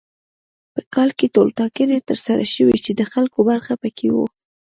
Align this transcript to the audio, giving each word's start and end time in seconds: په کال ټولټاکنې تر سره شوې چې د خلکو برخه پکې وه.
په 0.73 0.81
کال 0.93 1.09
ټولټاکنې 1.35 1.99
تر 2.09 2.17
سره 2.25 2.43
شوې 2.53 2.77
چې 2.85 2.91
د 2.95 3.01
خلکو 3.11 3.39
برخه 3.49 3.73
پکې 3.81 4.07
وه. 4.15 4.25